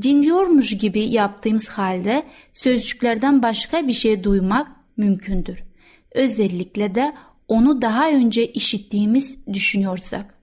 Dinliyormuş 0.01 0.77
gibi 0.77 0.99
yaptığımız 0.99 1.69
halde 1.69 2.23
sözcüklerden 2.53 3.41
başka 3.41 3.87
bir 3.87 3.93
şey 3.93 4.23
duymak 4.23 4.67
mümkündür. 4.97 5.63
Özellikle 6.11 6.95
de 6.95 7.13
onu 7.49 7.81
daha 7.81 8.09
önce 8.09 8.47
işittiğimiz 8.47 9.47
düşünüyorsak. 9.53 10.33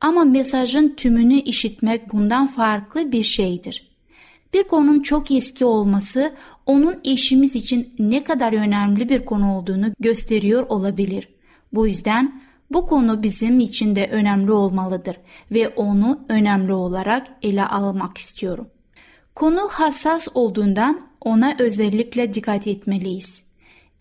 Ama 0.00 0.24
mesajın 0.24 0.94
tümünü 0.96 1.34
işitmek 1.34 2.12
bundan 2.12 2.46
farklı 2.46 3.12
bir 3.12 3.24
şeydir. 3.24 3.90
Bir 4.54 4.62
konunun 4.62 5.02
çok 5.02 5.30
eski 5.30 5.64
olması 5.64 6.32
onun 6.66 7.00
eşimiz 7.04 7.56
için 7.56 7.94
ne 7.98 8.24
kadar 8.24 8.52
önemli 8.52 9.08
bir 9.08 9.24
konu 9.24 9.56
olduğunu 9.56 9.86
gösteriyor 10.00 10.66
olabilir. 10.68 11.28
Bu 11.72 11.86
yüzden 11.86 12.42
bu 12.70 12.86
konu 12.86 13.22
bizim 13.22 13.60
için 13.60 13.96
de 13.96 14.08
önemli 14.12 14.52
olmalıdır 14.52 15.16
ve 15.50 15.68
onu 15.68 16.20
önemli 16.28 16.72
olarak 16.72 17.26
ele 17.42 17.64
almak 17.64 18.18
istiyorum. 18.18 18.68
Konu 19.34 19.68
hassas 19.70 20.28
olduğundan 20.34 21.06
ona 21.20 21.54
özellikle 21.58 22.34
dikkat 22.34 22.66
etmeliyiz. 22.66 23.49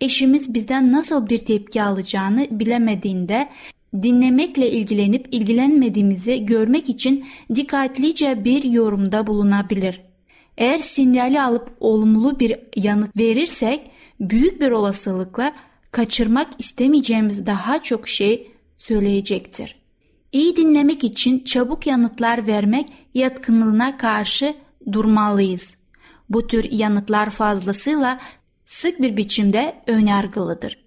Eşimiz 0.02 0.54
bizden 0.54 0.92
nasıl 0.92 1.30
bir 1.30 1.38
tepki 1.38 1.84
alacağını 1.84 2.48
bilemediğinde 2.52 3.50
dinlemekle 3.94 4.72
ilgilenip 4.72 5.28
ilgilenmediğimizi 5.32 6.46
görmek 6.46 6.90
için 6.90 7.26
dikkatlice 7.56 8.44
bir 8.44 8.64
yorumda 8.64 9.28
bulunabilir. 9.28 10.02
Eğer 10.58 10.78
sinyali 10.78 11.42
alıp 11.42 11.78
olumlu 11.80 12.40
bir 12.40 12.56
yanıt 12.76 13.18
verirsek 13.18 13.92
büyük 14.20 14.62
bir 14.62 14.72
olasılıkla 14.72 15.54
kaçırmak 15.92 16.48
istemeyeceğimiz 16.60 17.46
daha 17.46 17.84
çok 17.84 18.08
şey 18.08 18.52
söyleyecektir. 18.78 19.76
İyi 20.32 20.56
dinlemek 20.56 21.04
için 21.04 21.44
çabuk 21.44 21.88
yanıtlar 21.88 22.48
vermek 22.48 22.90
yatkınlığına 23.14 23.98
karşı 23.98 24.54
durmalıyız. 24.92 25.76
Bu 26.30 26.48
tür 26.48 26.72
yanıtlar 26.72 27.30
fazlasıyla 27.30 28.20
sık 28.70 29.02
bir 29.02 29.18
biçimde 29.18 29.82
önyargılıdır. 29.88 30.78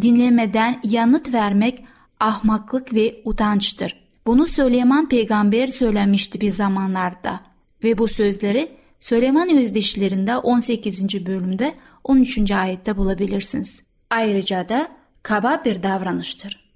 Dinlemeden 0.00 0.80
yanıt 0.84 1.32
vermek 1.34 1.84
ahmaklık 2.20 2.94
ve 2.94 3.20
utançtır. 3.24 4.00
Bunu 4.26 4.46
Süleyman 4.46 5.08
peygamber 5.08 5.66
söylemişti 5.66 6.40
bir 6.40 6.50
zamanlarda 6.50 7.40
ve 7.84 7.98
bu 7.98 8.08
sözleri 8.08 8.68
Süleyman 9.00 9.56
Özdişlerinde 9.56 10.36
18. 10.36 11.26
bölümde 11.26 11.74
13. 12.04 12.50
ayette 12.50 12.96
bulabilirsiniz. 12.96 13.82
Ayrıca 14.10 14.68
da 14.68 14.88
kaba 15.22 15.62
bir 15.64 15.82
davranıştır. 15.82 16.70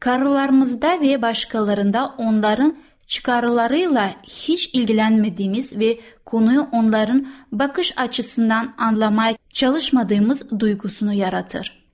Karılarımızda 0.00 1.00
ve 1.00 1.22
başkalarında 1.22 2.14
onların 2.18 2.76
çıkarlarıyla 3.06 4.16
hiç 4.22 4.66
ilgilenmediğimiz 4.74 5.78
ve 5.78 5.98
konuyu 6.24 6.66
onların 6.72 7.26
bakış 7.52 7.98
açısından 7.98 8.74
anlamaya 8.78 9.43
çalışmadığımız 9.54 10.60
duygusunu 10.60 11.12
yaratır. 11.12 11.84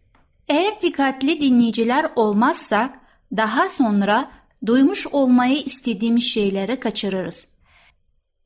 Eğer 0.48 0.80
dikkatli 0.80 1.40
dinleyiciler 1.40 2.10
olmazsak 2.16 2.98
daha 3.36 3.68
sonra 3.68 4.30
duymuş 4.66 5.06
olmayı 5.06 5.62
istediğimiz 5.62 6.24
şeyleri 6.24 6.80
kaçırırız. 6.80 7.46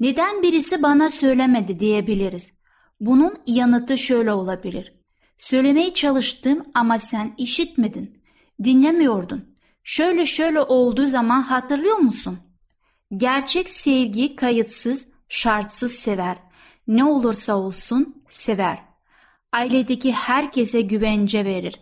Neden 0.01 0.43
birisi 0.43 0.83
bana 0.83 1.11
söylemedi 1.11 1.81
diyebiliriz. 1.81 2.53
Bunun 3.01 3.35
yanıtı 3.47 3.99
şöyle 3.99 4.33
olabilir. 4.33 4.93
Söylemeye 5.39 5.95
çalıştım 5.95 6.67
ama 6.75 6.99
sen 6.99 7.35
işitmedin, 7.39 8.23
dinlemiyordun. 8.65 9.55
Şöyle 9.85 10.27
şöyle 10.27 10.61
olduğu 10.61 11.07
zaman 11.07 11.43
hatırlıyor 11.43 11.97
musun? 11.97 12.39
Gerçek 13.17 13.71
sevgi 13.71 14.37
kayıtsız, 14.37 15.07
şartsız 15.29 15.93
sever. 15.93 16.37
Ne 16.87 17.05
olursa 17.05 17.57
olsun 17.57 18.23
sever. 18.31 18.84
Ailedeki 19.55 20.13
herkese 20.13 20.81
güvence 20.81 21.45
verir. 21.45 21.75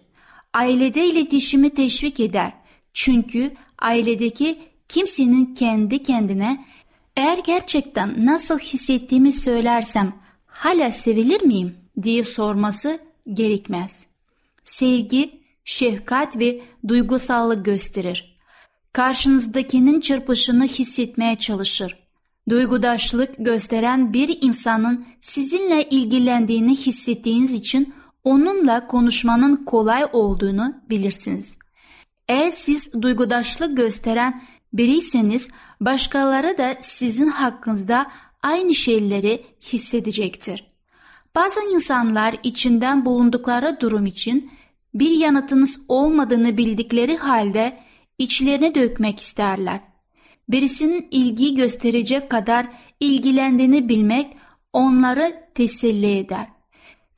Ailede 0.53 1.07
iletişimi 1.07 1.71
teşvik 1.71 2.21
eder. 2.21 2.53
Çünkü 2.93 3.55
ailedeki 3.79 4.59
kimsenin 4.89 5.55
kendi 5.55 6.03
kendine 6.03 6.67
eğer 7.17 7.39
gerçekten 7.39 8.27
nasıl 8.27 8.59
hissettiğimi 8.59 9.33
söylersem 9.33 10.17
hala 10.47 10.93
sevilir 10.93 11.43
miyim 11.43 11.77
diye 12.03 12.25
sorması 12.25 12.99
gerekmez. 13.33 14.07
Sevgi, 14.65 15.41
şefkat 15.65 16.39
ve 16.39 16.63
duygusallık 16.89 17.65
gösterir. 17.65 18.39
Karşınızdakinin 18.93 20.01
çırpışını 20.01 20.65
hissetmeye 20.65 21.39
çalışır. 21.39 22.02
Duygudaşlık 22.49 23.35
gösteren 23.39 24.13
bir 24.13 24.39
insanın 24.43 25.07
sizinle 25.21 25.89
ilgilendiğini 25.89 26.77
hissettiğiniz 26.77 27.55
için 27.55 27.95
onunla 28.25 28.87
konuşmanın 28.87 29.57
kolay 29.57 30.05
olduğunu 30.13 30.75
bilirsiniz. 30.91 31.57
Eğer 32.29 32.51
siz 32.51 33.03
duygudaşlık 33.03 33.77
gösteren 33.77 34.43
biriyseniz 34.73 35.49
başkaları 35.81 36.59
da 36.59 36.77
sizin 36.81 37.29
hakkınızda 37.29 38.07
aynı 38.43 38.75
şeyleri 38.75 39.47
hissedecektir. 39.63 40.73
Bazı 41.35 41.61
insanlar 41.75 42.37
içinden 42.43 43.05
bulundukları 43.05 43.81
durum 43.81 44.07
için 44.07 44.51
bir 44.95 45.11
yanıtınız 45.11 45.81
olmadığını 45.89 46.57
bildikleri 46.57 47.17
halde 47.17 47.79
içlerine 48.19 48.75
dökmek 48.75 49.21
isterler. 49.21 49.92
Birisinin 50.53 51.09
ilgi 51.11 51.55
gösterecek 51.55 52.31
kadar 52.31 52.67
ilgilendiğini 53.01 53.89
bilmek 53.89 54.37
onları 54.73 55.45
teselli 55.55 56.19
eder. 56.19 56.47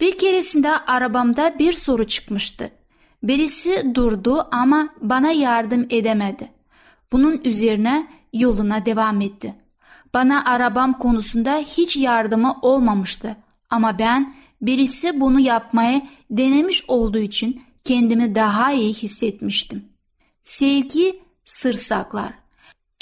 Bir 0.01 0.19
keresinde 0.19 0.77
arabamda 0.77 1.59
bir 1.59 1.73
soru 1.73 2.05
çıkmıştı. 2.07 2.71
Birisi 3.23 3.95
durdu 3.95 4.49
ama 4.53 4.89
bana 5.01 5.31
yardım 5.31 5.87
edemedi. 5.91 6.51
Bunun 7.13 7.41
üzerine 7.45 8.07
yoluna 8.33 8.87
devam 8.87 9.21
etti. 9.21 9.55
Bana 10.15 10.45
arabam 10.45 10.99
konusunda 10.99 11.57
hiç 11.57 11.97
yardımı 11.97 12.57
olmamıştı 12.63 13.37
ama 13.71 13.99
ben 13.99 14.35
birisi 14.63 15.21
bunu 15.21 15.41
yapmaya 15.41 16.03
denemiş 16.31 16.85
olduğu 16.89 17.19
için 17.19 17.63
kendimi 17.85 18.35
daha 18.35 18.73
iyi 18.73 18.95
hissetmiştim. 18.95 19.85
Sevgi 20.43 21.21
sır 21.45 21.73
saklar. 21.73 22.44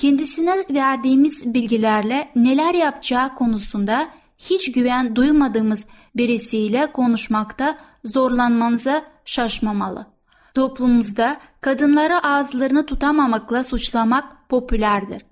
Kendisine 0.03 0.55
verdiğimiz 0.71 1.55
bilgilerle 1.55 2.29
neler 2.37 2.75
yapacağı 2.75 3.35
konusunda 3.35 4.09
hiç 4.39 4.73
güven 4.73 5.17
duymadığımız 5.17 5.87
birisiyle 6.17 6.93
konuşmakta 6.93 7.79
zorlanmanıza 8.05 9.05
şaşmamalı. 9.25 10.07
Toplumumuzda 10.55 11.41
kadınları 11.61 12.27
ağızlarını 12.27 12.87
tutamamakla 12.87 13.65
suçlamak 13.65 14.49
popülerdir. 14.49 15.27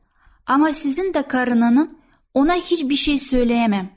Ama 0.46 0.72
sizin 0.72 1.14
de 1.14 1.22
karınının 1.22 1.98
ona 2.34 2.54
hiçbir 2.54 2.96
şey 2.96 3.18
söyleyemem, 3.18 3.90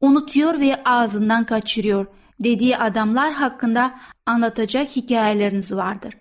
unutuyor 0.00 0.60
ve 0.60 0.82
ağzından 0.84 1.44
kaçırıyor 1.44 2.06
dediği 2.40 2.78
adamlar 2.78 3.32
hakkında 3.32 3.94
anlatacak 4.26 4.88
hikayeleriniz 4.96 5.74
vardır. 5.74 6.14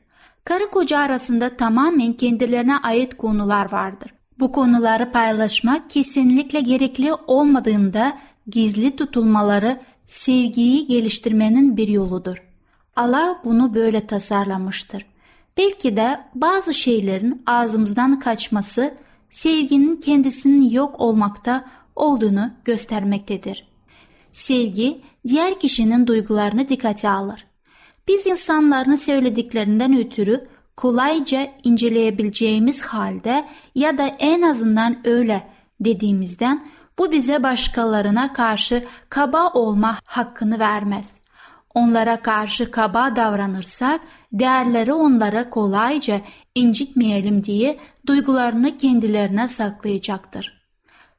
Karı 0.47 0.69
koca 0.71 0.99
arasında 0.99 1.57
tamamen 1.57 2.13
kendilerine 2.13 2.77
ait 2.77 3.17
konular 3.17 3.71
vardır. 3.71 4.13
Bu 4.39 4.51
konuları 4.51 5.11
paylaşmak 5.11 5.89
kesinlikle 5.89 6.59
gerekli 6.59 7.13
olmadığında 7.13 8.17
gizli 8.47 8.95
tutulmaları 8.95 9.79
sevgiyi 10.07 10.87
geliştirmenin 10.87 11.77
bir 11.77 11.87
yoludur. 11.87 12.43
Allah 12.95 13.41
bunu 13.43 13.73
böyle 13.73 14.07
tasarlamıştır. 14.07 15.05
Belki 15.57 15.97
de 15.97 16.19
bazı 16.35 16.73
şeylerin 16.73 17.43
ağzımızdan 17.45 18.19
kaçması 18.19 18.93
sevginin 19.31 19.95
kendisinin 19.95 20.69
yok 20.69 20.99
olmakta 20.99 21.65
olduğunu 21.95 22.51
göstermektedir. 22.65 23.67
Sevgi 24.31 25.01
diğer 25.27 25.59
kişinin 25.59 26.07
duygularını 26.07 26.67
dikkate 26.67 27.09
alır. 27.09 27.46
Biz 28.07 28.27
insanların 28.27 28.95
söylediklerinden 28.95 29.97
ötürü 29.97 30.47
kolayca 30.77 31.47
inceleyebileceğimiz 31.63 32.81
halde 32.81 33.45
ya 33.75 33.97
da 33.97 34.07
en 34.07 34.41
azından 34.41 35.07
öyle 35.07 35.47
dediğimizden 35.79 36.67
bu 36.99 37.11
bize 37.11 37.43
başkalarına 37.43 38.33
karşı 38.33 38.85
kaba 39.09 39.49
olma 39.49 39.99
hakkını 40.05 40.59
vermez. 40.59 41.19
Onlara 41.73 42.21
karşı 42.21 42.71
kaba 42.71 43.15
davranırsak 43.15 44.01
değerleri 44.31 44.93
onlara 44.93 45.49
kolayca 45.49 46.21
incitmeyelim 46.55 47.43
diye 47.43 47.79
duygularını 48.07 48.77
kendilerine 48.77 49.47
saklayacaktır. 49.47 50.67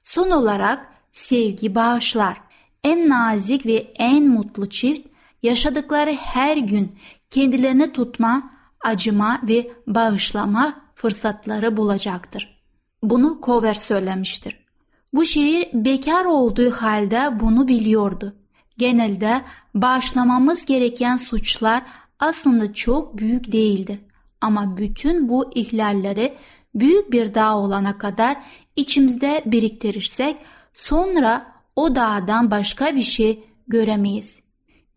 Son 0.02 0.30
olarak 0.30 0.86
sevgi 1.12 1.74
bağışlar. 1.74 2.40
En 2.84 3.08
nazik 3.08 3.66
ve 3.66 3.92
en 3.98 4.28
mutlu 4.28 4.68
çift 4.68 5.08
yaşadıkları 5.42 6.12
her 6.12 6.56
gün 6.56 6.98
kendilerini 7.30 7.92
tutma, 7.92 8.50
acıma 8.84 9.40
ve 9.42 9.70
bağışlama 9.86 10.80
fırsatları 10.94 11.76
bulacaktır. 11.76 12.62
Bunu 13.02 13.38
Cover 13.42 13.74
söylemiştir. 13.74 14.68
Bu 15.12 15.24
şehir 15.24 15.68
bekar 15.72 16.24
olduğu 16.24 16.70
halde 16.70 17.40
bunu 17.40 17.68
biliyordu. 17.68 18.34
Genelde 18.78 19.42
bağışlamamız 19.74 20.66
gereken 20.66 21.16
suçlar 21.16 21.82
aslında 22.18 22.74
çok 22.74 23.18
büyük 23.18 23.52
değildir. 23.52 23.98
Ama 24.40 24.76
bütün 24.76 25.28
bu 25.28 25.50
ihlalleri 25.54 26.34
büyük 26.74 27.12
bir 27.12 27.34
dağ 27.34 27.56
olana 27.56 27.98
kadar 27.98 28.36
içimizde 28.76 29.42
biriktirirsek 29.46 30.36
sonra 30.74 31.46
o 31.76 31.94
dağdan 31.94 32.50
başka 32.50 32.96
bir 32.96 33.02
şey 33.02 33.44
göremeyiz. 33.68 34.47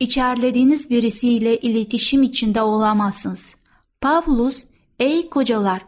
İçerlediğiniz 0.01 0.89
birisiyle 0.89 1.57
iletişim 1.57 2.23
içinde 2.23 2.61
olamazsınız. 2.61 3.55
Pavlus, 4.01 4.63
ey 4.99 5.29
kocalar, 5.29 5.81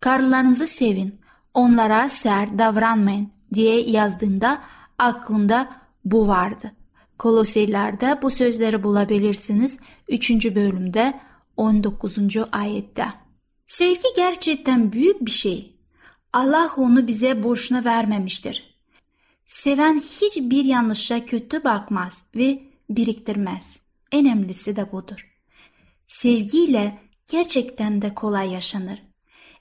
karılarınızı 0.00 0.66
sevin, 0.66 1.20
onlara 1.54 2.08
sert 2.08 2.58
davranmayın 2.58 3.28
diye 3.54 3.90
yazdığında 3.90 4.62
aklında 4.98 5.72
bu 6.04 6.28
vardı. 6.28 6.72
Koloseyler'de 7.18 8.18
bu 8.22 8.30
sözleri 8.30 8.82
bulabilirsiniz 8.82 9.78
3. 10.08 10.30
bölümde 10.30 11.20
19. 11.56 12.18
ayette. 12.52 13.06
Sevgi 13.66 14.08
gerçekten 14.16 14.92
büyük 14.92 15.26
bir 15.26 15.30
şey. 15.30 15.76
Allah 16.32 16.70
onu 16.76 17.06
bize 17.06 17.42
boşuna 17.42 17.84
vermemiştir. 17.84 18.78
Seven 19.46 20.00
hiçbir 20.00 20.64
yanlışa 20.64 21.26
kötü 21.26 21.64
bakmaz 21.64 22.22
ve 22.36 22.73
biriktirmez. 22.90 23.80
En 24.12 24.26
önemlisi 24.26 24.76
de 24.76 24.92
budur. 24.92 25.30
Sevgiyle 26.06 26.98
gerçekten 27.26 28.02
de 28.02 28.14
kolay 28.14 28.50
yaşanır. 28.52 29.02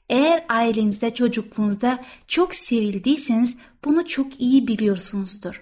Eğer 0.09 0.45
ailenizde 0.49 1.13
çocukluğunuzda 1.13 2.03
çok 2.27 2.55
sevildiyseniz 2.55 3.57
bunu 3.85 4.07
çok 4.07 4.41
iyi 4.41 4.67
biliyorsunuzdur. 4.67 5.61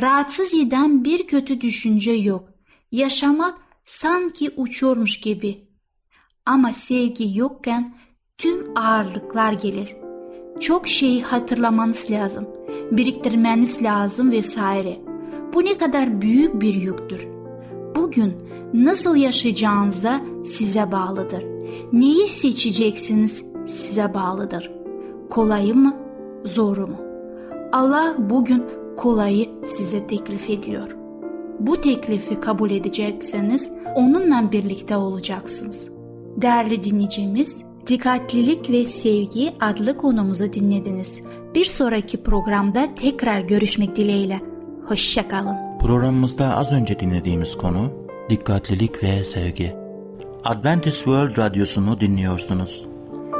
Rahatsız 0.00 0.54
eden 0.54 1.04
bir 1.04 1.26
kötü 1.26 1.60
düşünce 1.60 2.12
yok. 2.12 2.48
Yaşamak 2.92 3.58
sanki 3.86 4.50
uçuyormuş 4.56 5.20
gibi. 5.20 5.68
Ama 6.46 6.72
sevgi 6.72 7.38
yokken 7.38 7.96
tüm 8.38 8.76
ağırlıklar 8.78 9.52
gelir. 9.52 9.96
Çok 10.60 10.88
şeyi 10.88 11.22
hatırlamanız 11.22 12.10
lazım, 12.10 12.48
biriktirmeniz 12.90 13.82
lazım 13.82 14.32
vesaire. 14.32 15.09
Bu 15.54 15.64
ne 15.64 15.78
kadar 15.78 16.22
büyük 16.22 16.60
bir 16.60 16.74
yüktür. 16.74 17.28
Bugün 17.96 18.32
nasıl 18.74 19.16
yaşayacağınıza 19.16 20.20
size 20.44 20.92
bağlıdır. 20.92 21.44
Neyi 21.92 22.28
seçeceksiniz 22.28 23.44
size 23.66 24.14
bağlıdır. 24.14 24.70
Kolayı 25.30 25.74
mı, 25.74 25.96
zoru 26.44 26.86
mu? 26.86 26.96
Allah 27.72 28.14
bugün 28.18 28.64
kolayı 28.96 29.48
size 29.64 30.06
teklif 30.06 30.50
ediyor. 30.50 30.96
Bu 31.60 31.80
teklifi 31.80 32.40
kabul 32.40 32.70
edecekseniz 32.70 33.72
onunla 33.94 34.52
birlikte 34.52 34.96
olacaksınız. 34.96 35.92
Değerli 36.36 36.82
dinleyicimiz, 36.82 37.64
Dikkatlilik 37.86 38.70
ve 38.70 38.84
Sevgi 38.84 39.52
adlı 39.60 39.96
konumuzu 39.96 40.52
dinlediniz. 40.52 41.22
Bir 41.54 41.64
sonraki 41.64 42.22
programda 42.22 42.88
tekrar 42.94 43.40
görüşmek 43.40 43.96
dileğiyle. 43.96 44.49
Hoşçakalın. 44.90 45.78
Programımızda 45.78 46.56
az 46.56 46.72
önce 46.72 47.00
dinlediğimiz 47.00 47.56
konu 47.56 47.92
dikkatlilik 48.30 49.02
ve 49.02 49.24
sevgi. 49.24 49.76
Adventist 50.44 50.96
World 50.96 51.38
Radyosu'nu 51.38 52.00
dinliyorsunuz. 52.00 52.84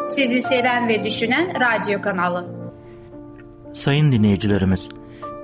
Sizi 0.06 0.42
seven 0.42 0.88
ve 0.88 1.04
düşünen 1.04 1.52
radyo 1.60 2.02
kanalı. 2.02 2.46
Sayın 3.74 4.12
dinleyicilerimiz, 4.12 4.88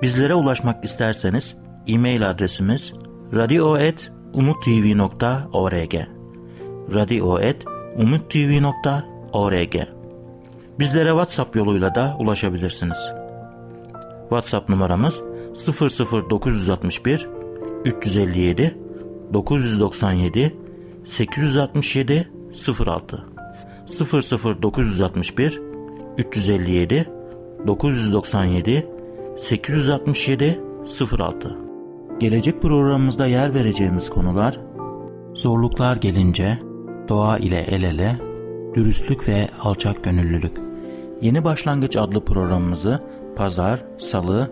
bizlere 0.01 0.35
ulaşmak 0.35 0.85
isterseniz 0.85 1.55
e-mail 1.87 2.29
adresimiz 2.29 2.93
radio.umutv.org 3.33 5.95
radio.umutv.org 6.93 9.75
Bizlere 10.79 11.09
WhatsApp 11.09 11.55
yoluyla 11.55 11.95
da 11.95 12.15
ulaşabilirsiniz. 12.19 12.99
WhatsApp 14.29 14.69
numaramız 14.69 15.21
00961 15.65 17.27
357 17.85 18.77
997 19.33 20.55
867 21.05 22.31
06 22.85 23.25
00961 24.61 25.61
357 26.17 27.07
997 27.67 28.85
867 29.37 30.61
06 31.11 31.57
Gelecek 32.19 32.61
programımızda 32.61 33.25
yer 33.25 33.53
vereceğimiz 33.53 34.09
konular 34.09 34.59
Zorluklar 35.33 35.95
gelince 35.95 36.57
Doğa 37.09 37.37
ile 37.37 37.59
el 37.59 37.83
ele 37.83 38.27
Dürüstlük 38.77 39.27
ve 39.27 39.49
alçak 39.61 40.03
gönüllülük. 40.03 40.57
Yeni 41.21 41.43
Başlangıç 41.43 41.95
adlı 41.95 42.25
programımızı 42.25 43.03
pazar, 43.35 43.83
salı 43.99 44.51